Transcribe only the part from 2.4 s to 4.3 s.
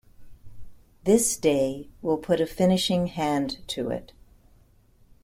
a finishing hand to it.